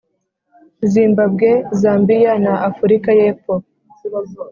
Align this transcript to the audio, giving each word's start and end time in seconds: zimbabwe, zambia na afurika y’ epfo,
zimbabwe, 0.91 1.49
zambia 1.81 2.31
na 2.43 2.53
afurika 2.69 3.09
y’ 3.19 3.21
epfo, 3.31 3.53